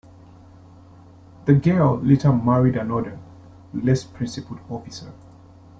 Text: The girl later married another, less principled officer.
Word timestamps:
The 1.45 1.53
girl 1.53 1.99
later 2.03 2.33
married 2.33 2.75
another, 2.75 3.19
less 3.71 4.03
principled 4.03 4.61
officer. 4.67 5.13